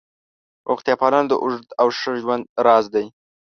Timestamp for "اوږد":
1.43-1.67